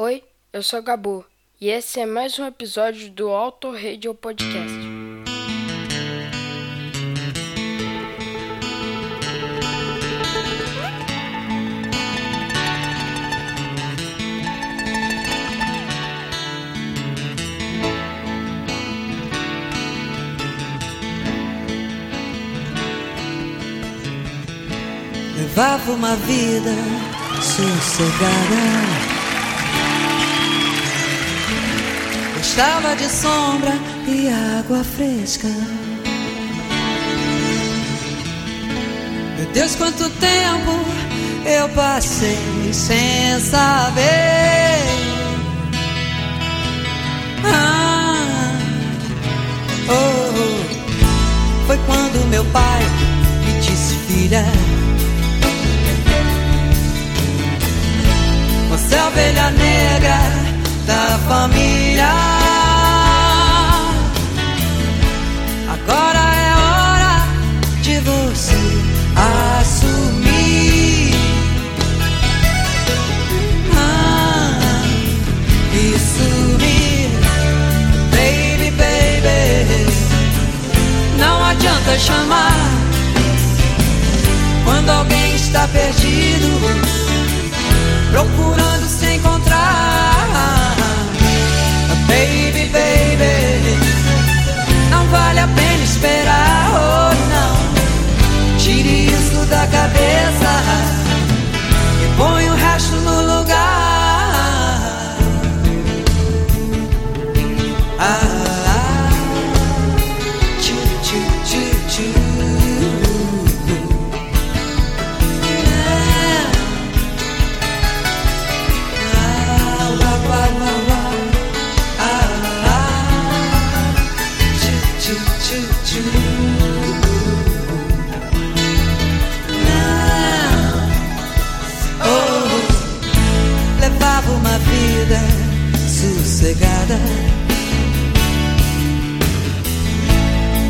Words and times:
Oi, 0.00 0.22
eu 0.52 0.62
sou 0.62 0.80
Gabu 0.80 1.24
e 1.60 1.68
esse 1.70 1.98
é 1.98 2.06
mais 2.06 2.38
um 2.38 2.46
episódio 2.46 3.10
do 3.10 3.30
Auto 3.30 3.72
Radio 3.72 4.14
Podcast. 4.14 4.72
Levava 25.36 25.90
uma 25.90 26.14
vida 26.14 26.70
sossegada. 27.42 29.17
Gostava 32.58 32.96
de 32.96 33.08
sombra 33.08 33.72
e 34.08 34.28
água 34.58 34.82
fresca. 34.82 35.46
Meu 39.36 39.46
Deus, 39.52 39.76
quanto 39.76 40.10
tempo 40.10 40.72
eu 41.46 41.68
passei 41.68 42.36
sem 42.72 43.38
saber. 43.38 44.02
Ah, 47.44 48.58
oh, 49.88 50.32
oh. 50.34 51.66
Foi 51.68 51.78
quando 51.86 52.28
meu 52.28 52.44
pai 52.46 52.80
me 53.46 53.60
disse, 53.60 53.94
filha. 54.08 54.44
Você 58.70 58.96
é 58.96 58.98
a 58.98 59.06
ovelha 59.06 59.50
negra 59.50 60.18
da 60.88 61.18
família. 61.28 62.37
Você 68.38 68.54
assumir. 69.60 71.12
Ah, 73.74 74.60
e 75.74 75.98
sumir, 75.98 77.10
baby, 78.12 78.70
baby. 78.70 79.90
Não 81.18 81.44
adianta 81.44 81.98
chamar 81.98 82.52
quando 84.64 84.88
alguém 84.90 85.34
está 85.34 85.66
perdido 85.66 86.46
procurando 88.12 88.86
se 88.86 89.14
encontrar. 89.16 90.76
Baby, 92.06 92.70
baby, 92.70 93.78
não 94.90 95.04
vale 95.08 95.40
a 95.40 95.48
pena 95.48 95.82
esperar, 95.84 97.17
da 99.48 99.66
cabeça 99.66 100.52
e 102.04 102.16
põe 102.16 102.50
o 102.50 102.54
resto 102.54 102.96
no 102.96 103.20
lugar. 103.22 103.47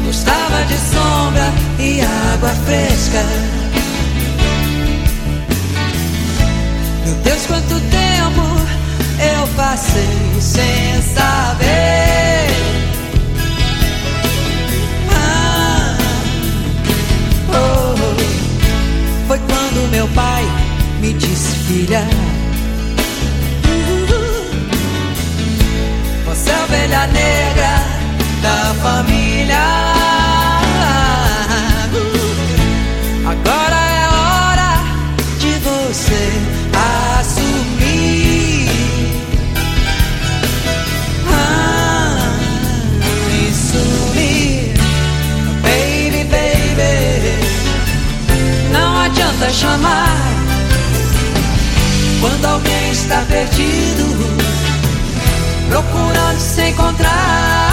Gostava 0.05 0.65
de 0.65 0.75
sombra 0.75 1.53
e 1.79 2.01
água 2.01 2.49
fresca. 2.67 3.25
Meu 7.05 7.15
Deus, 7.23 7.47
quanto 7.47 7.81
tempo 7.81 8.43
eu 9.21 9.47
passei 9.55 10.41
sem 10.41 11.03
saber. 11.15 12.49
Ah, 15.13 15.99
oh, 17.49 17.95
oh. 17.95 19.29
Foi 19.29 19.39
quando 19.39 19.91
meu 19.93 20.09
pai 20.09 20.45
me 21.01 21.13
disse, 21.13 21.55
filha. 21.69 22.28
Ovelha 26.89 27.07
negra 27.09 27.85
da 28.43 28.75
família. 28.83 29.59
Agora 33.27 33.77
é 33.77 34.09
hora 34.09 34.73
de 35.39 35.53
você 35.59 36.33
assumir. 37.21 38.69
Ah, 41.31 42.39
sumir, 43.53 44.75
baby, 45.63 46.25
baby. 46.25 47.37
Não 48.73 49.01
adianta 49.03 49.51
chamar 49.51 50.17
quando 52.21 52.45
alguém 52.47 52.91
está 52.91 53.21
perdido 53.29 54.18
procurando 55.69 56.41
se 56.41 56.69
encontrar. 56.69 57.68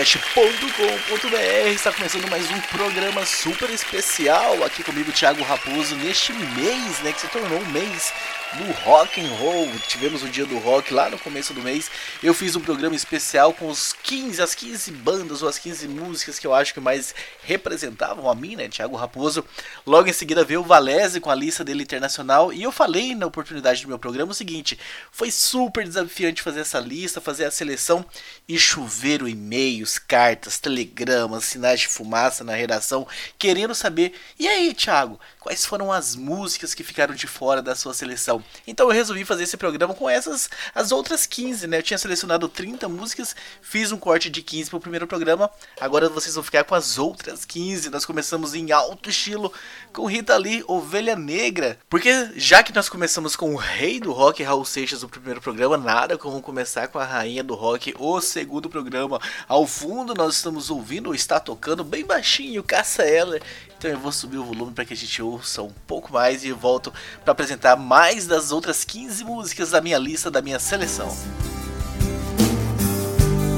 autoradiopodcast.com.br, 0.00 1.68
está 1.74 1.92
começando 1.92 2.26
mais 2.30 2.50
um 2.50 2.58
programa 2.74 3.26
super 3.26 3.68
especial 3.68 4.64
aqui 4.64 4.82
comigo, 4.82 5.12
Thiago 5.12 5.42
Raposo, 5.42 5.94
neste 5.94 6.32
mês, 6.32 7.00
né, 7.00 7.12
que 7.12 7.20
se 7.20 7.28
tornou 7.28 7.60
um 7.60 7.66
mês 7.66 8.10
do 8.58 8.72
rock 8.84 9.20
and 9.20 9.28
roll. 9.36 9.68
Tivemos 9.86 10.22
o 10.22 10.28
dia 10.28 10.44
do 10.44 10.58
rock 10.58 10.92
lá 10.92 11.08
no 11.08 11.18
começo 11.18 11.54
do 11.54 11.62
mês. 11.62 11.90
Eu 12.22 12.34
fiz 12.34 12.56
um 12.56 12.60
programa 12.60 12.96
especial 12.96 13.52
com 13.52 13.68
os 13.68 13.92
15, 13.92 14.42
as 14.42 14.54
15 14.54 14.90
bandas 14.90 15.42
ou 15.42 15.48
as 15.48 15.58
15 15.58 15.86
músicas 15.86 16.38
que 16.38 16.46
eu 16.46 16.54
acho 16.54 16.74
que 16.74 16.80
mais 16.80 17.14
representavam 17.44 18.28
a 18.28 18.34
mim, 18.34 18.56
né, 18.56 18.68
Thiago 18.68 18.96
Raposo. 18.96 19.44
Logo 19.86 20.08
em 20.08 20.12
seguida 20.12 20.44
veio 20.44 20.60
o 20.60 20.64
Valese 20.64 21.20
com 21.20 21.30
a 21.30 21.34
lista 21.34 21.62
dele 21.62 21.82
internacional 21.82 22.52
e 22.52 22.62
eu 22.62 22.72
falei 22.72 23.14
na 23.14 23.26
oportunidade 23.26 23.82
do 23.82 23.88
meu 23.88 23.98
programa 23.98 24.32
o 24.32 24.34
seguinte: 24.34 24.78
foi 25.12 25.30
super 25.30 25.84
desafiante 25.84 26.42
fazer 26.42 26.60
essa 26.60 26.80
lista, 26.80 27.20
fazer 27.20 27.44
a 27.44 27.50
seleção 27.50 28.04
e 28.48 28.58
choveram 28.58 29.28
e-mails, 29.28 29.98
cartas, 29.98 30.58
telegramas, 30.58 31.44
sinais 31.44 31.80
de 31.80 31.88
fumaça 31.88 32.42
na 32.42 32.54
redação, 32.54 33.06
querendo 33.38 33.74
saber: 33.74 34.12
"E 34.38 34.48
aí, 34.48 34.74
Thiago, 34.74 35.20
quais 35.38 35.64
foram 35.64 35.92
as 35.92 36.16
músicas 36.16 36.74
que 36.74 36.82
ficaram 36.82 37.14
de 37.14 37.28
fora 37.28 37.62
da 37.62 37.76
sua 37.76 37.94
seleção?" 37.94 38.39
Então 38.66 38.86
eu 38.86 38.92
resolvi 38.92 39.24
fazer 39.24 39.44
esse 39.44 39.56
programa 39.56 39.94
com 39.94 40.08
essas 40.08 40.48
as 40.74 40.92
outras 40.92 41.26
15, 41.26 41.66
né? 41.66 41.78
Eu 41.78 41.82
tinha 41.82 41.98
selecionado 41.98 42.48
30 42.48 42.88
músicas, 42.88 43.34
fiz 43.60 43.92
um 43.92 43.98
corte 43.98 44.30
de 44.30 44.42
15 44.42 44.70
para 44.70 44.76
o 44.76 44.80
primeiro 44.80 45.06
programa. 45.06 45.50
Agora 45.80 46.08
vocês 46.08 46.34
vão 46.34 46.44
ficar 46.44 46.64
com 46.64 46.74
as 46.74 46.98
outras 46.98 47.44
15. 47.44 47.90
Nós 47.90 48.04
começamos 48.04 48.54
em 48.54 48.72
alto 48.72 49.10
estilo 49.10 49.52
com 49.92 50.06
Rita 50.06 50.36
Lee, 50.36 50.64
Ovelha 50.66 51.16
Negra. 51.16 51.78
Porque 51.88 52.30
já 52.36 52.62
que 52.62 52.74
nós 52.74 52.88
começamos 52.88 53.36
com 53.36 53.54
o 53.54 53.56
rei 53.56 54.00
do 54.00 54.12
rock, 54.12 54.42
Raul 54.42 54.64
Seixas, 54.64 55.02
no 55.02 55.08
primeiro 55.08 55.40
programa, 55.40 55.76
nada 55.76 56.16
como 56.16 56.42
começar 56.42 56.88
com 56.88 56.98
a 56.98 57.04
rainha 57.04 57.42
do 57.42 57.54
rock, 57.54 57.94
o 57.98 58.20
segundo 58.20 58.68
programa. 58.68 59.20
Ao 59.48 59.66
fundo 59.66 60.14
nós 60.14 60.36
estamos 60.36 60.70
ouvindo, 60.70 61.08
ou 61.08 61.14
está 61.14 61.40
tocando 61.40 61.84
bem 61.84 62.04
baixinho, 62.04 62.62
Caça 62.62 63.02
Ela. 63.02 63.40
Então 63.80 63.90
eu 63.90 63.98
vou 63.98 64.12
subir 64.12 64.36
o 64.36 64.44
volume 64.44 64.72
para 64.72 64.84
que 64.84 64.92
a 64.92 64.96
gente 64.96 65.22
ouça 65.22 65.62
um 65.62 65.72
pouco 65.86 66.12
mais 66.12 66.44
e 66.44 66.52
volto 66.52 66.92
para 67.24 67.32
apresentar 67.32 67.76
mais 67.76 68.26
das 68.30 68.52
outras 68.52 68.84
15 68.84 69.24
músicas 69.24 69.70
da 69.70 69.80
minha 69.80 69.98
lista, 69.98 70.30
da 70.30 70.40
minha 70.40 70.60
seleção. 70.60 71.12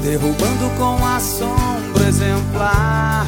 Derrubando 0.01 0.77
com 0.77 1.05
assombro 1.05 2.03
exemplar 2.05 3.27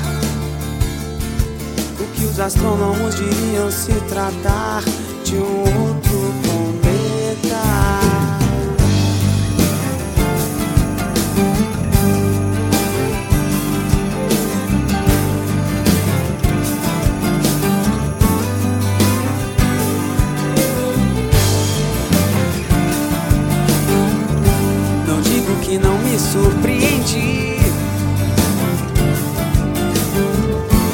O 2.00 2.08
que 2.16 2.26
os 2.26 2.40
astrônomos 2.40 3.16
diriam 3.16 3.72
se 3.72 3.94
tratar 4.10 4.84
de 5.24 5.36
um 5.36 6.05
que 25.66 25.80
não 25.80 25.98
me 25.98 26.20
surpreendi. 26.20 27.58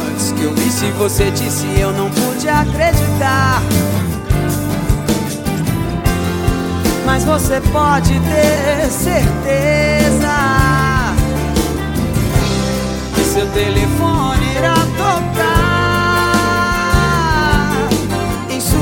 Antes 0.10 0.32
que 0.32 0.44
eu 0.44 0.54
visse 0.56 0.86
você 0.92 1.30
disse 1.30 1.68
eu 1.78 1.92
não 1.92 2.10
pude 2.10 2.48
acreditar. 2.48 3.62
Mas 7.06 7.26
você 7.26 7.60
pode 7.74 8.14
ter 8.14 8.90
certeza 8.90 10.32
Que 13.14 13.24
seu 13.26 13.46
telefone 13.48 14.31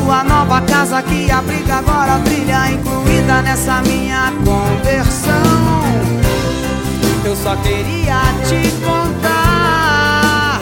sua 0.09 0.23
nova 0.23 0.59
casa 0.61 1.03
que 1.03 1.29
abriga 1.29 1.75
agora 1.75 2.15
a 2.15 2.19
trilha 2.21 2.71
Incluída 2.71 3.43
nessa 3.43 3.79
minha 3.83 4.33
conversão. 4.43 5.83
Eu 7.23 7.35
só 7.35 7.55
queria 7.57 8.19
te 8.47 8.71
contar 8.83 10.59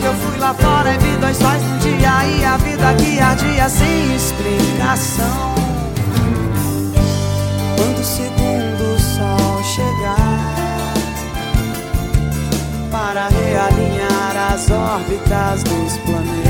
Que 0.00 0.04
eu 0.04 0.12
fui 0.14 0.38
lá 0.40 0.52
fora 0.54 0.92
e 0.92 0.98
vi 0.98 1.16
dois 1.18 1.36
sóis 1.36 1.62
no 1.62 1.78
dia 1.78 2.26
E 2.26 2.44
a 2.44 2.56
vida 2.56 2.94
que 2.94 3.20
ardia 3.20 3.68
sem 3.68 4.16
explicação. 4.16 5.54
Quando 7.76 8.00
o 8.00 8.04
segundo 8.04 8.98
sol 8.98 9.62
chegar 9.62 10.50
para 12.90 13.28
realinhar 13.28 14.52
as 14.52 14.68
órbitas 14.68 15.62
dos 15.62 15.96
planetas, 15.98 16.49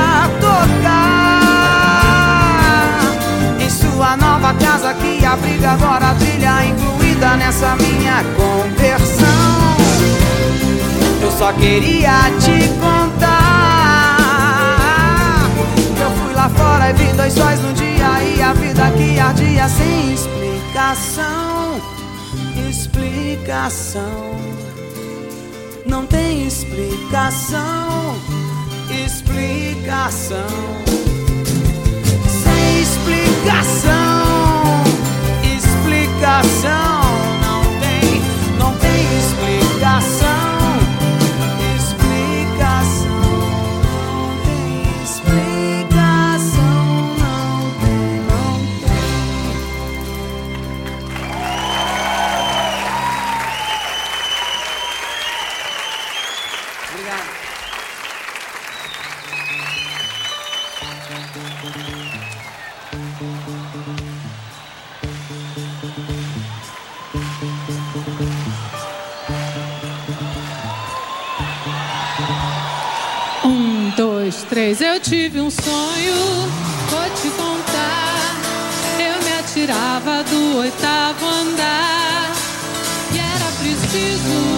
sua 4.01 4.17
nova 4.17 4.51
casa 4.55 4.95
que 4.95 5.23
abriga 5.23 5.73
agora 5.73 6.09
a 6.09 6.15
trilha 6.15 6.65
Incluída 6.65 7.37
nessa 7.37 7.75
minha 7.75 8.23
conversão. 8.35 9.77
Eu 11.21 11.31
só 11.31 11.53
queria 11.53 12.31
te 12.39 12.67
contar 12.79 13.37
eu 16.01 16.11
fui 16.17 16.33
lá 16.33 16.49
fora 16.49 16.89
e 16.89 16.93
vi 16.93 17.13
dois 17.13 17.31
sóis 17.31 17.61
no 17.61 17.71
dia 17.73 18.23
E 18.23 18.41
a 18.41 18.53
vida 18.53 18.89
que 18.97 19.19
ardia 19.19 19.69
sem 19.69 20.15
explicação. 20.15 21.79
Explicação. 22.67 24.31
Não 25.85 26.07
tem 26.07 26.47
explicação. 26.47 28.15
Explicação 29.05 31.00
explicação 33.41 34.83
Explicação 35.43 37.01
Não 37.41 37.63
tem, 37.79 38.21
não 38.57 38.73
tem 38.77 39.17
explicação 39.17 40.30
três, 74.51 74.81
eu 74.81 74.99
tive 74.99 75.39
um 75.39 75.49
sonho, 75.49 76.13
vou 76.89 77.09
te 77.15 77.29
contar. 77.37 78.35
Eu 78.99 79.23
me 79.23 79.39
atirava 79.39 80.25
do 80.25 80.57
oitavo 80.57 81.25
andar 81.25 82.33
e 83.13 83.17
era 83.17 83.49
preciso 83.61 84.50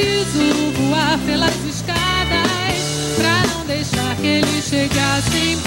preciso 0.00 0.72
voar 0.72 1.18
pelas 1.26 1.54
escadas 1.64 3.16
pra 3.16 3.42
não 3.54 3.66
deixar 3.66 4.16
que 4.16 4.26
eles 4.26 4.64
chegassem 4.64 5.58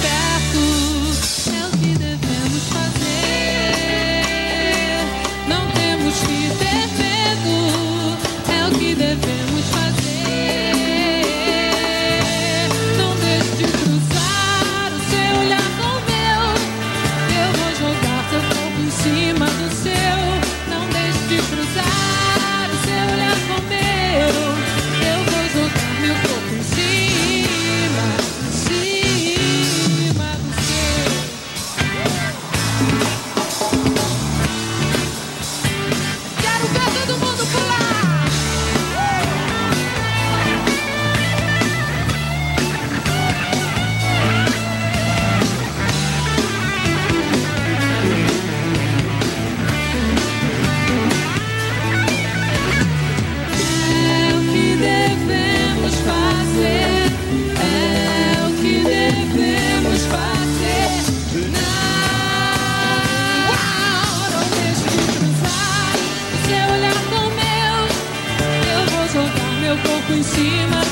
em 70.23 70.25
cima 70.25 70.82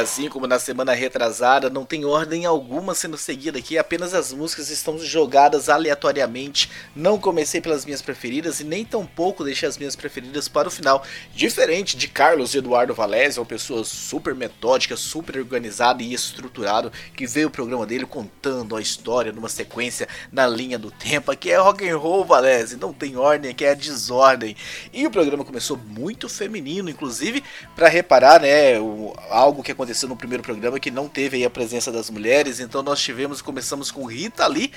assim 0.00 0.28
como 0.28 0.46
na 0.46 0.58
semana 0.58 0.92
retrasada, 0.92 1.70
não 1.70 1.84
tem 1.84 2.04
ordem 2.04 2.46
alguma 2.46 2.94
sendo 2.94 3.16
seguida 3.16 3.58
aqui, 3.58 3.78
apenas 3.78 4.14
as 4.14 4.32
músicas 4.32 4.70
estão 4.70 4.98
jogadas 4.98 5.68
aleatoriamente. 5.68 6.70
Não 6.96 7.18
comecei 7.18 7.60
pelas 7.60 7.84
minhas 7.84 8.02
preferidas 8.02 8.60
e 8.60 8.64
nem 8.64 8.84
tampouco 8.84 9.44
deixei 9.44 9.68
as 9.68 9.78
minhas 9.78 9.94
preferidas 9.94 10.48
para 10.48 10.68
o 10.68 10.70
final. 10.70 11.04
Diferente 11.34 11.96
de 11.96 12.08
Carlos 12.08 12.54
Eduardo 12.54 12.94
Valese, 12.94 13.38
uma 13.38 13.46
pessoa 13.46 13.84
super 13.84 14.34
metódica, 14.34 14.96
super 14.96 15.36
organizada 15.38 16.02
e 16.02 16.14
estruturado, 16.14 16.90
que 17.14 17.26
veio 17.26 17.48
o 17.48 17.50
programa 17.50 17.86
dele 17.86 18.06
contando 18.06 18.76
a 18.76 18.80
história 18.80 19.32
numa 19.32 19.48
sequência 19.48 20.08
na 20.32 20.46
linha 20.46 20.78
do 20.78 20.90
tempo. 20.90 21.30
Aqui 21.30 21.50
é 21.50 21.56
rock 21.56 21.88
and 21.88 21.96
roll, 21.96 22.24
Valese, 22.24 22.76
não 22.76 22.92
tem 22.92 23.16
ordem, 23.16 23.50
aqui 23.50 23.64
é 23.64 23.74
desordem. 23.74 24.56
E 24.92 25.06
o 25.06 25.10
programa 25.10 25.44
começou 25.44 25.76
muito 25.76 26.28
feminino, 26.28 26.88
inclusive 26.88 27.44
para 27.76 27.88
reparar, 27.88 28.40
né, 28.40 28.78
o, 28.80 29.14
algo 29.28 29.62
que 29.62 29.72
aconteceu 29.72 29.89
no 30.08 30.16
primeiro 30.16 30.42
programa 30.42 30.78
que 30.78 30.90
não 30.90 31.08
teve 31.08 31.38
aí 31.38 31.44
a 31.44 31.50
presença 31.50 31.90
das 31.90 32.10
mulheres. 32.10 32.60
Então 32.60 32.82
nós 32.82 33.00
tivemos, 33.00 33.42
começamos 33.42 33.90
com 33.90 34.04
Rita 34.06 34.46
Lee. 34.46 34.72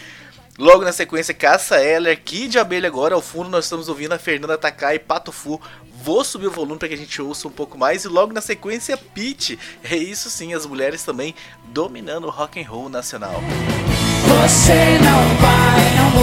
Logo 0.57 0.83
na 0.83 0.91
sequência, 0.91 1.33
Caça 1.33 1.81
Eller, 1.81 2.21
Kid 2.21 2.59
Abelha 2.59 2.87
agora. 2.87 3.15
Ao 3.15 3.21
fundo 3.21 3.49
nós 3.49 3.65
estamos 3.65 3.89
ouvindo 3.89 4.13
a 4.13 4.19
Fernanda 4.19 4.57
Takai 4.57 4.95
e 4.95 4.99
Pato 4.99 5.31
Fu. 5.31 5.59
Vou 6.03 6.23
subir 6.23 6.47
o 6.47 6.51
volume 6.51 6.77
para 6.77 6.89
que 6.89 6.93
a 6.93 6.97
gente 6.97 7.21
ouça 7.21 7.47
um 7.47 7.51
pouco 7.51 7.77
mais. 7.77 8.03
E 8.03 8.07
logo 8.07 8.33
na 8.33 8.41
sequência, 8.41 8.97
Pete. 8.97 9.57
É 9.83 9.95
isso 9.95 10.29
sim, 10.29 10.53
as 10.53 10.65
mulheres 10.65 11.03
também 11.03 11.33
dominando 11.65 12.25
o 12.25 12.29
rock 12.29 12.61
and 12.61 12.67
roll 12.67 12.89
nacional. 12.89 13.41
Você 14.27 14.99
não 14.99 15.35
vai, 15.37 15.95
não. 15.95 16.13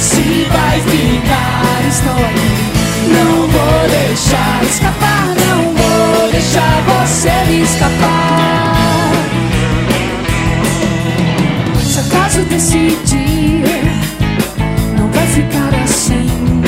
Se 0.00 0.44
vai 0.44 0.80
ficar, 0.80 1.88
estou 1.88 2.12
aqui. 2.12 2.78
Não 3.12 3.48
vou 3.48 3.88
deixar 3.88 4.64
escapar, 4.64 5.34
não 5.34 5.67
deixar 6.38 6.82
você 6.82 7.30
me 7.50 7.62
escapar. 7.62 9.12
Se 11.82 11.98
acaso 11.98 12.42
decidir, 12.42 13.64
não 14.96 15.08
vai 15.10 15.26
ficar 15.26 15.74
assim. 15.82 16.62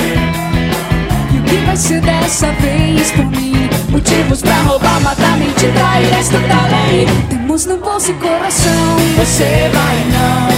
E 1.33 1.39
o 1.39 1.43
que 1.45 1.57
vai 1.67 1.77
ser 1.77 2.01
dessa 2.01 2.51
vez 2.55 3.13
por 3.13 3.27
mim? 3.27 3.71
Motivos 3.91 4.43
pra 4.43 4.55
roubar, 4.63 5.01
matar, 5.03 5.37
mentir, 5.39 5.73
trair, 5.73 6.15
esta 6.19 6.39
da 6.39 6.63
lei. 6.67 7.07
Temos 7.29 7.67
no 7.67 7.77
bolso 7.77 8.11
e 8.11 8.15
coração. 8.15 8.97
Você 9.19 9.71
vai 9.73 9.97
não. 10.11 10.49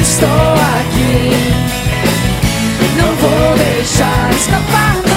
Estou 0.00 0.54
aqui. 0.78 1.52
Não 2.96 3.14
vou 3.16 3.56
deixar 3.58 4.30
escapar, 4.30 5.11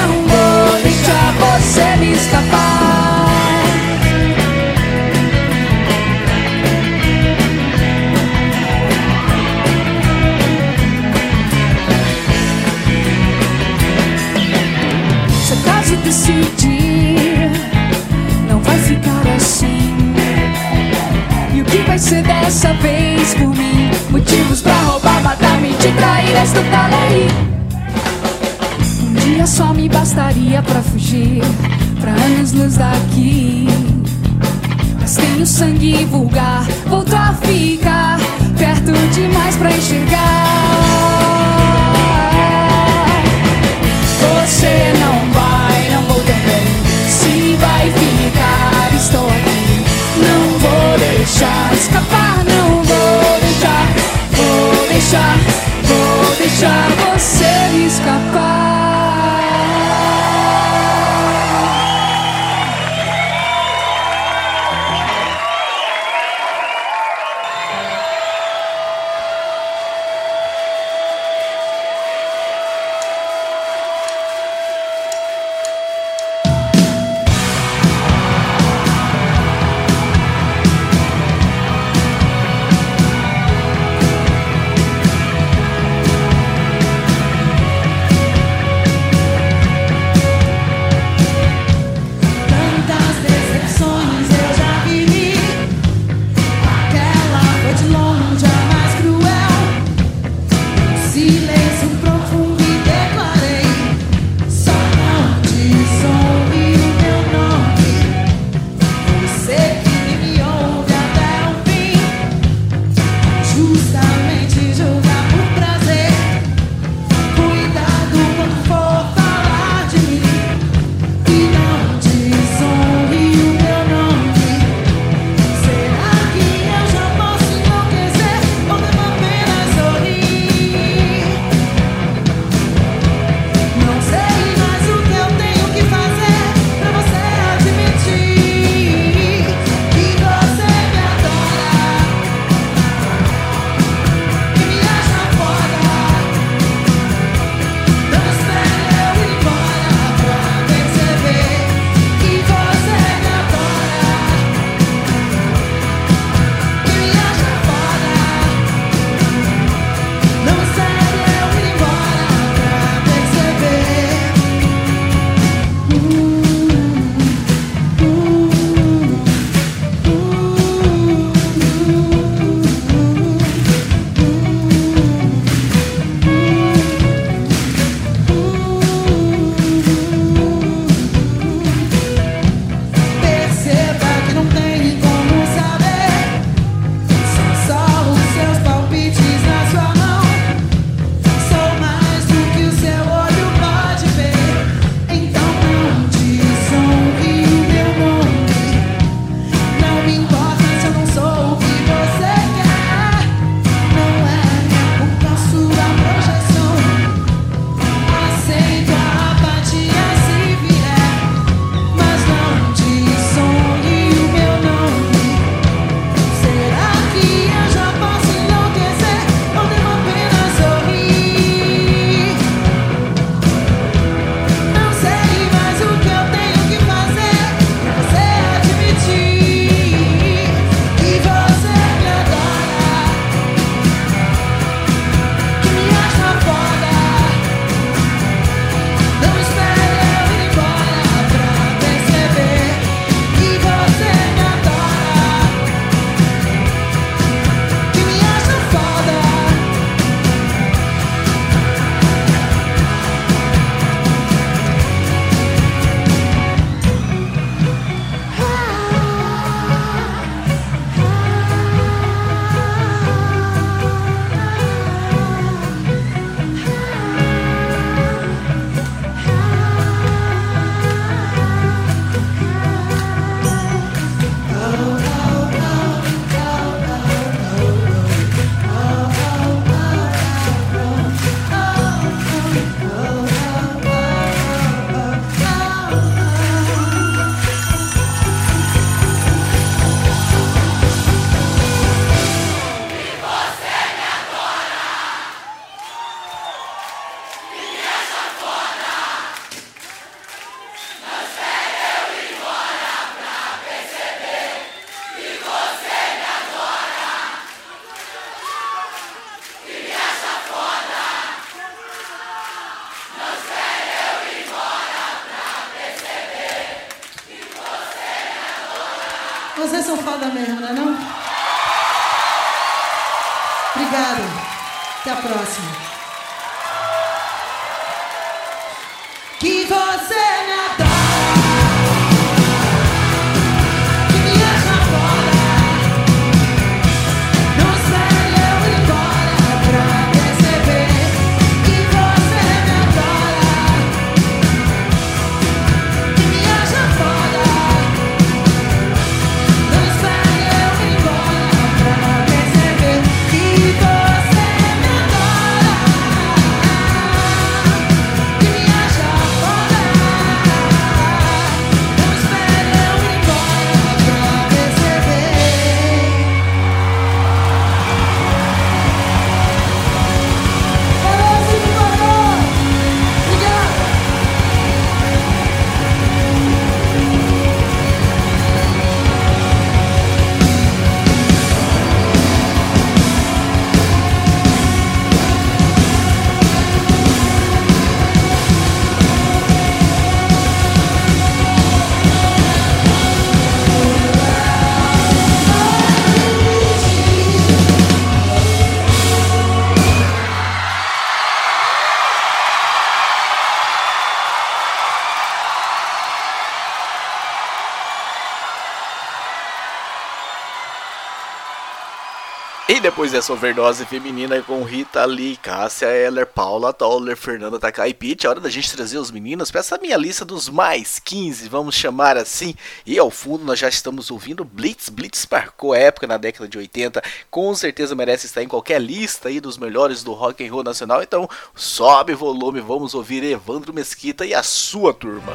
E 412.76 412.80
depois 412.82 413.10
dessa 413.10 413.32
overdose 413.32 413.86
feminina 413.86 414.42
com 414.42 414.62
Rita 414.62 415.06
Lee, 415.06 415.38
Cássia 415.38 415.86
Eller, 415.86 416.26
Paula 416.26 416.74
Toller, 416.74 417.16
Fernanda 417.16 417.58
Takai 417.58 417.94
Pitt, 417.94 418.28
é 418.28 418.30
hora 418.30 418.42
da 418.42 418.50
gente 418.50 418.70
trazer 418.76 418.98
os 418.98 419.12
meninos 419.12 419.50
para 419.50 419.62
essa 419.62 419.78
minha 419.78 419.96
lista 419.96 420.26
dos 420.26 420.50
mais 420.50 421.00
15, 421.00 421.48
vamos 421.48 421.74
chamar 421.74 422.18
assim. 422.18 422.54
E 422.86 423.00
ao 423.00 423.10
fundo 423.10 423.46
nós 423.46 423.60
já 423.60 423.70
estamos 423.70 424.12
ouvindo 424.12 424.44
Blitz. 424.44 424.90
Blitz 424.90 425.26
marcou 425.32 425.72
a 425.72 425.78
época 425.78 426.06
na 426.06 426.18
década 426.18 426.50
de 426.50 426.58
80, 426.58 427.02
com 427.32 427.56
certeza 427.56 427.96
merece 427.96 428.26
estar 428.26 428.44
em 428.44 428.48
qualquer 428.50 428.82
lista 428.82 429.30
aí 429.30 429.40
dos 429.40 429.58
melhores 429.58 430.04
do 430.04 430.12
rock 430.12 430.46
and 430.46 430.52
roll 430.52 430.64
nacional. 430.64 431.02
Então 431.02 431.30
sobe 431.56 432.14
volume, 432.14 432.60
vamos 432.60 432.94
ouvir 432.94 433.24
Evandro 433.24 433.74
Mesquita 433.74 434.26
e 434.26 434.34
a 434.34 434.44
sua 434.44 434.94
turma. 434.94 435.32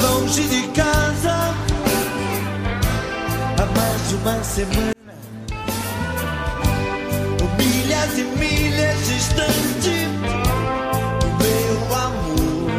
Longe 0.00 0.42
de 0.44 0.68
casa, 0.68 1.54
há 3.58 3.66
mais 3.76 4.08
de 4.08 4.14
uma 4.14 4.42
semana. 4.42 4.93
Milhas 8.22 9.08
distante, 9.08 10.06
meu 11.40 11.94
amor. 11.96 12.70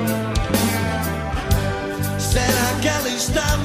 Será 2.18 2.80
que 2.82 2.88
ela 2.88 3.10
está 3.10 3.58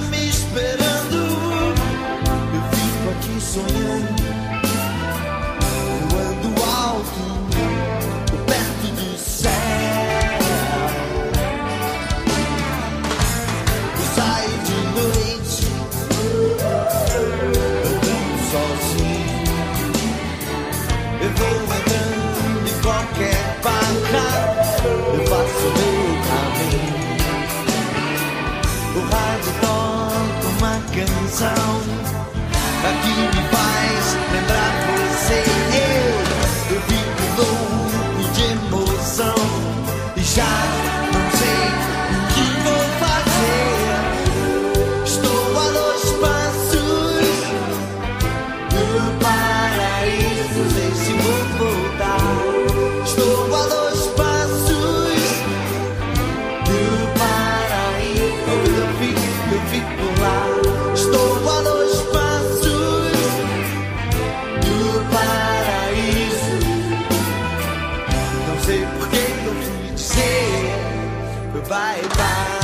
bye 71.69 72.03
bye. 72.17 72.61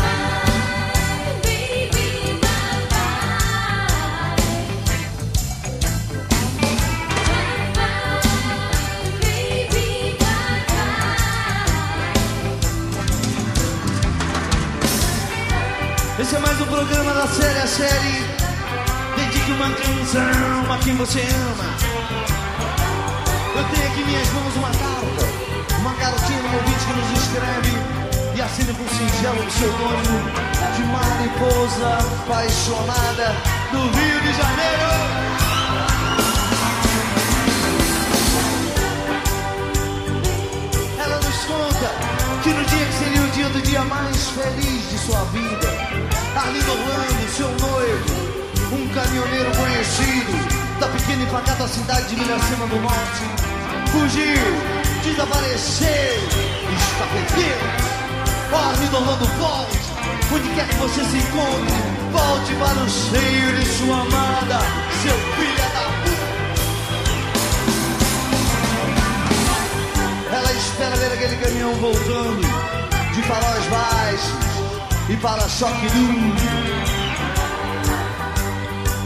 Esse 16.18 16.34
é 16.34 16.38
mais 16.38 16.60
um 16.60 16.64
programa 16.64 17.12
da 17.12 17.26
série 17.28 17.58
a 17.58 17.66
série. 17.66 18.24
Dedique 19.16 19.52
uma 19.52 19.70
canção 19.70 20.72
a 20.72 20.78
quem 20.78 20.96
você 20.96 21.20
ama. 21.20 21.96
Eu 23.56 23.64
tenho 23.64 23.92
aqui 23.92 24.04
minhas 24.04 24.28
mãos 24.32 24.56
uma 24.56 24.70
carta. 24.70 25.78
Uma 25.78 25.94
garotinha 25.94 26.42
no 26.42 26.54
ouvinte 26.56 26.84
que 26.86 26.92
nos 26.92 27.22
escreve 27.22 28.05
e 28.36 28.42
assina 28.42 28.72
com 28.74 28.86
singelo 28.88 29.42
pseudônimo 29.46 30.20
de 30.76 30.84
mariposa 30.84 31.98
apaixonada 32.20 33.34
do 33.72 33.78
Rio 33.78 34.20
de 34.20 34.32
Janeiro. 34.34 35.36
Conta 41.46 41.90
que 42.42 42.48
no 42.48 42.64
dia 42.64 42.86
que 42.86 42.92
seria 42.92 43.22
o 43.22 43.28
dia 43.28 43.48
do 43.50 43.62
dia 43.62 43.84
mais 43.84 44.30
feliz 44.30 44.90
de 44.90 44.98
sua 44.98 45.22
vida, 45.26 45.68
Arlindo 46.34 46.72
Orlando, 46.72 47.30
seu 47.30 47.48
noivo, 47.48 48.74
um 48.74 48.88
caminhoneiro 48.88 49.50
conhecido 49.54 50.80
da 50.80 50.88
pequena 50.88 51.22
e 51.22 51.26
pacata 51.26 51.68
cidade 51.68 52.08
de 52.08 52.16
Miracema 52.16 52.66
do 52.66 52.80
Norte, 52.80 53.22
fugiu, 53.92 54.42
desapareceu, 55.04 55.88
está 56.76 57.06
perdido. 57.12 57.95
Arlindo 58.54 58.96
Orlando, 58.96 59.26
volte, 59.38 59.78
onde 60.32 60.48
quer 60.54 60.68
que 60.68 60.74
você 60.76 61.04
se 61.04 61.16
encontre, 61.16 61.74
volte 62.12 62.54
para 62.54 62.78
o 62.78 62.88
seio 62.88 63.56
de 63.56 63.66
sua 63.66 64.00
amada, 64.00 64.58
seu 65.02 65.16
filho 65.34 65.56
da 65.74 65.84
puta. 66.02 66.26
Ela 70.32 70.52
espera 70.52 70.96
ver 70.96 71.12
aquele 71.12 71.36
caminhão 71.36 71.74
voltando 71.74 72.40
de 73.14 73.22
faróis 73.22 73.66
baixos 73.66 74.46
e 75.08 75.16
para-choque 75.16 75.88
duro. 75.90 76.86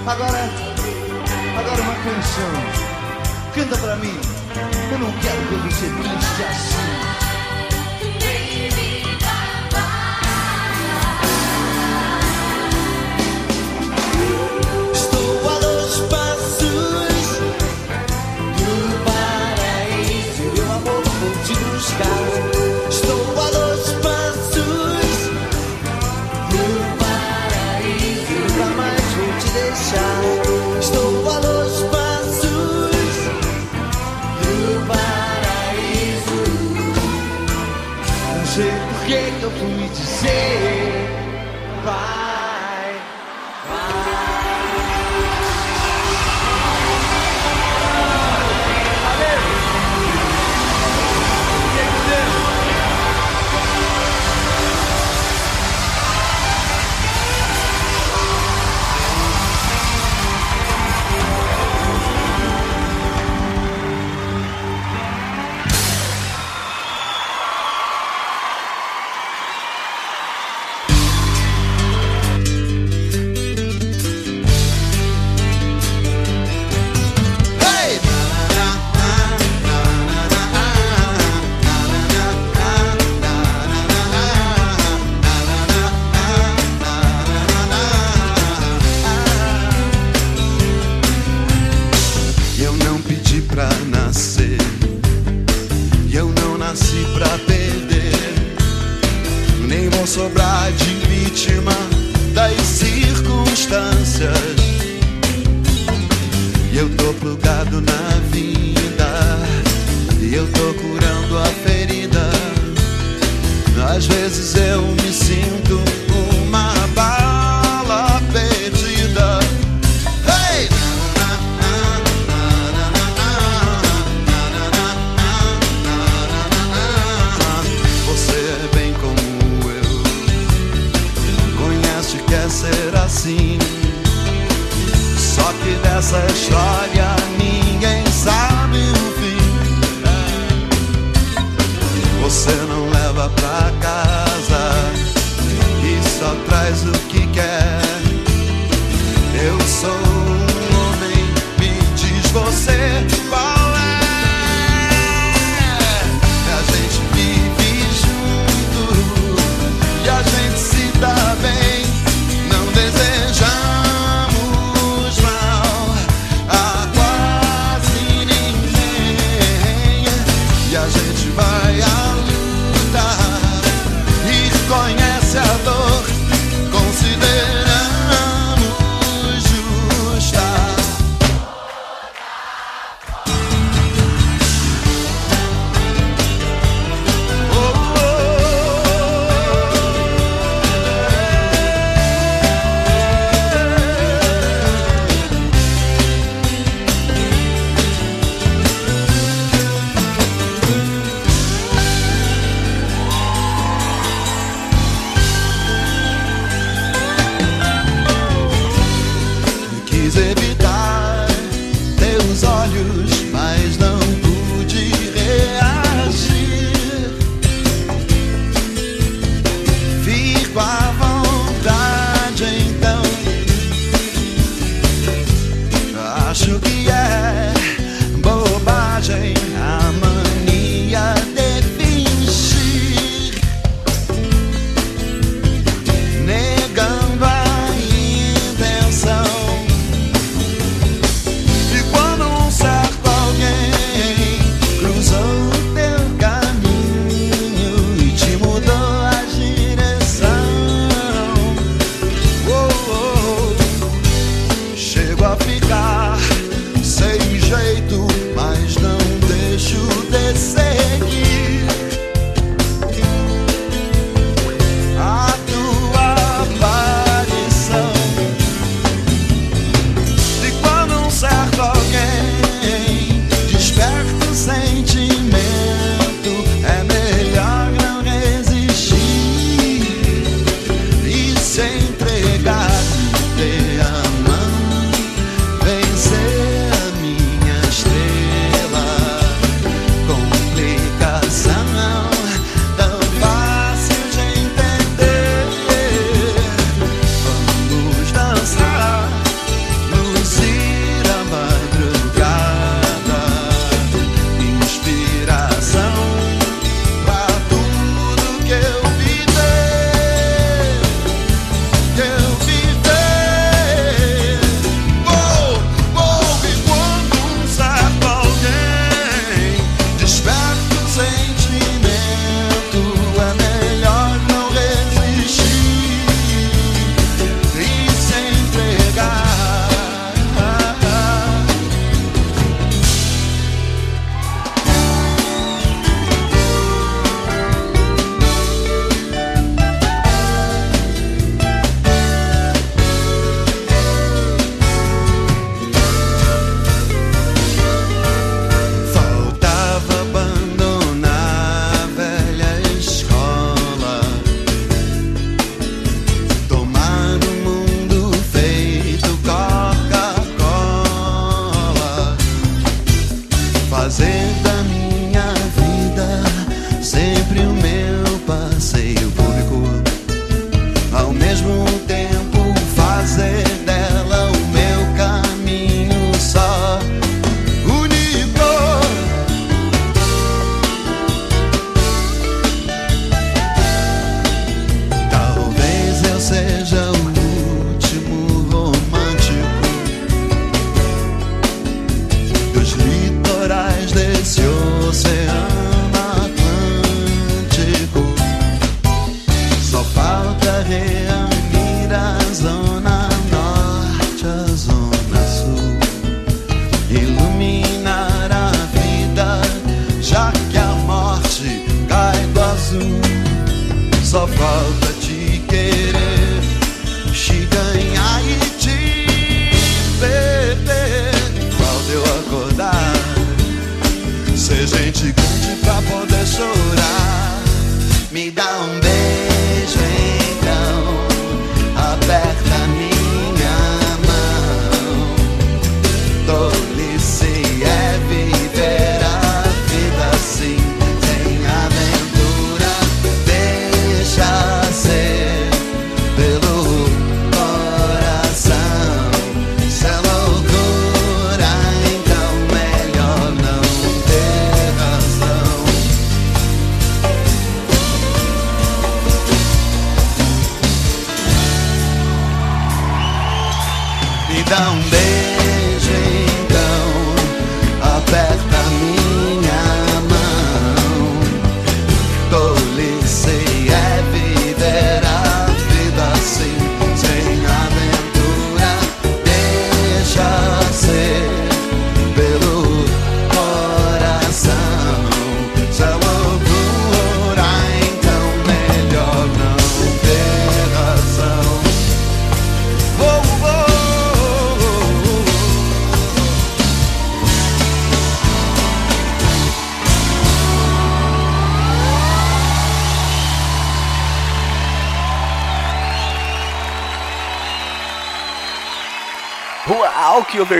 Agora, 0.06 0.50
agora 1.58 1.82
uma 1.82 1.94
canção. 1.94 2.52
Canta 3.54 3.76
pra 3.78 3.96
mim. 3.96 4.18
Eu 4.92 4.98
não 4.98 5.12
quero 5.20 5.40
ver 5.50 5.58
você 5.70 5.86
triste 5.86 6.42
assim. 6.42 7.09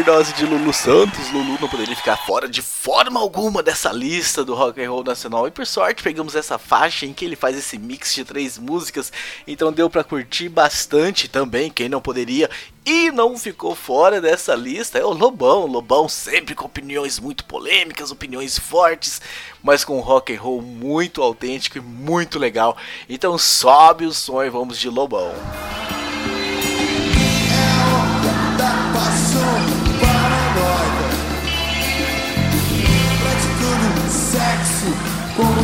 overdose 0.01 0.33
de 0.33 0.47
Lulu 0.47 0.73
Santos. 0.73 1.31
Lulu 1.31 1.59
não 1.61 1.69
poderia 1.69 1.95
ficar 1.95 2.17
fora 2.17 2.49
de 2.49 2.63
forma 2.63 3.21
alguma 3.21 3.63
dessa 3.63 3.93
lista 3.93 4.43
do 4.43 4.55
rock 4.55 4.83
and 4.83 4.91
roll 4.91 5.05
nacional. 5.05 5.47
E 5.47 5.51
por 5.51 5.67
sorte 5.67 6.03
pegamos 6.03 6.35
essa 6.35 6.57
faixa 6.59 7.05
em 7.05 7.13
que 7.13 7.25
ele 7.25 7.37
faz 7.37 7.57
esse 7.57 7.77
mix 7.77 8.15
de 8.15 8.25
três 8.25 8.57
músicas, 8.57 9.13
então 9.47 9.71
deu 9.71 9.91
para 9.91 10.03
curtir 10.03 10.49
bastante 10.49 11.29
também. 11.29 11.71
Quem 11.71 11.89
não 11.89 12.01
poderia 12.01 12.49
e 12.87 13.11
não 13.11 13.37
ficou 13.37 13.75
fora 13.75 14.23
dessa 14.23 14.55
lista 14.55 14.99
é 14.99 15.05
o 15.05 15.13
Lobão. 15.13 15.67
Lobão 15.67 16.09
sempre 16.09 16.55
com 16.55 16.65
opiniões 16.65 17.19
muito 17.19 17.45
polêmicas, 17.45 18.11
opiniões 18.11 18.59
fortes, 18.59 19.21
mas 19.63 19.85
com 19.85 20.01
rock 20.01 20.35
and 20.35 20.41
roll 20.41 20.63
muito 20.63 21.23
autêntico 21.23 21.77
e 21.77 21.83
muito 21.83 22.39
legal. 22.39 22.75
Então 23.07 23.37
sobe 23.37 24.07
o 24.07 24.15
som 24.15 24.43
e 24.43 24.49
vamos 24.49 24.79
de 24.79 24.89
Lobão. 24.89 25.35
Música 25.35 26.00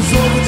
So. 0.09 0.46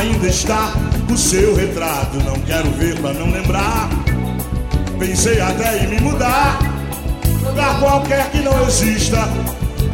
Ainda 0.00 0.26
está 0.26 0.72
o 1.12 1.16
seu 1.16 1.54
retrato. 1.54 2.16
Não 2.24 2.38
quero 2.40 2.70
ver 2.72 2.98
pra 3.00 3.12
não 3.12 3.30
lembrar. 3.30 3.88
Pensei 4.98 5.40
até 5.40 5.84
em 5.84 5.88
me 5.88 6.00
mudar. 6.00 6.58
Lugar 7.42 7.78
qualquer 7.78 8.30
que 8.30 8.38
não 8.38 8.66
exista. 8.66 9.28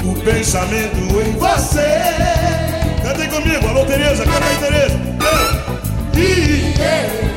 O 0.04 0.14
pensamento 0.20 0.96
em 1.20 1.32
você. 1.32 1.80
Cantem 3.02 3.28
comigo, 3.28 3.66
alô 3.68 3.84
Tereza, 3.84 4.24
canta 4.24 4.44
aí 4.44 4.57
Tereza. 4.59 4.98
Eu. 5.20 6.20
Ih, 6.20 6.74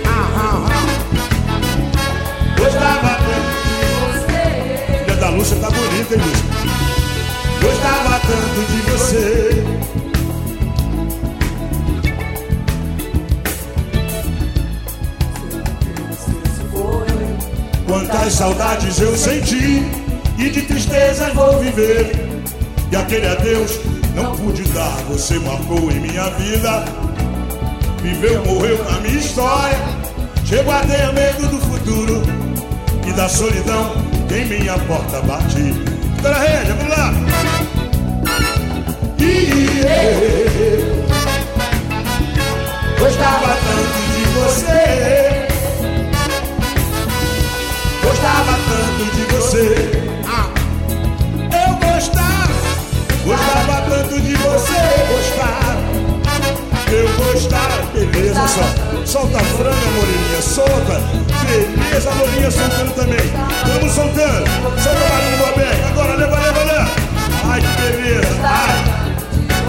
ah, 0.05 0.29
ah, 0.35 0.67
ah. 0.69 0.79
Gostava 2.59 3.17
tanto. 3.25 3.59
Filha 5.03 5.15
da 5.15 5.29
Lúcia 5.29 5.57
tá 5.57 5.69
bonita, 5.71 6.15
hein, 6.15 6.21
Lúcia? 6.21 6.45
Gostava 7.61 8.19
tanto 8.19 8.71
de 8.71 8.81
você. 8.91 9.98
Quantas 17.89 18.33
saudades 18.33 19.01
eu 19.01 19.17
senti 19.17 19.83
e 20.37 20.49
de 20.51 20.61
tristeza 20.61 21.33
vou 21.33 21.57
viver. 21.57 22.11
E 22.91 22.95
aquele 22.95 23.25
adeus 23.25 23.79
não 24.13 24.35
pude 24.35 24.61
dar, 24.65 24.95
você 25.09 25.39
marcou 25.39 25.89
em 25.91 25.99
minha 25.99 26.29
vida. 26.29 26.85
Viveu, 28.03 28.45
morreu 28.45 28.83
na 28.83 28.99
minha 28.99 29.17
história. 29.17 29.75
Chego 30.45 30.69
a 30.69 30.81
ter 30.81 31.11
medo 31.13 31.47
do 31.47 31.59
futuro 31.61 32.21
e 33.07 33.13
da 33.13 33.27
solidão 33.27 33.91
em 34.31 34.45
minha 34.45 34.77
porta 34.77 35.19
bate. 35.23 35.55
Rede, 35.57 36.71
vamos 36.77 36.95
lá! 36.95 37.11
Eh, 39.19 39.81
eh. 39.87 40.83
Gostava 42.99 43.47
tanto 43.47 43.99
de 44.13 44.23
você. 44.37 45.28
Gostava 48.01 48.53
tanto 48.69 49.03
de 49.15 49.23
você. 49.35 49.65
Eu 51.51 51.73
gostava, 51.75 52.53
gostava 53.25 53.81
tanto 53.89 54.21
de 54.21 54.35
você. 54.35 54.81
Gostava, 55.09 55.77
eu 56.91 57.07
gostava. 57.17 57.79
Beleza, 57.93 58.47
só. 58.47 58.65
Solta 59.05 59.37
a 59.37 59.43
franga, 59.43 59.87
Moreninha, 59.95 60.41
solta. 60.41 61.01
Beleza, 61.45 62.11
Moreninha 62.11 62.51
soltando 62.51 62.93
também. 62.95 63.31
Vamos 63.67 63.91
soltando. 63.91 64.45
Solta 64.81 64.99
o 64.99 65.09
barulho 65.09 65.31
do 65.31 65.45
Bobeck. 65.45 65.83
Agora, 65.91 66.15
leva, 66.15 66.39
leva, 66.39 66.63
leva. 66.63 66.91
Ai, 67.51 67.61
que 67.61 67.81
beleza. 67.81 68.27
Ai. 68.43 68.99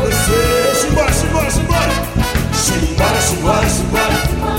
Você. 0.03 0.81
Simbora, 0.81 1.13
simbora, 1.13 1.51
simbora. 1.51 2.10
Simbora, 2.71 3.21
simbora, 3.21 3.69
simbora. 3.69 4.15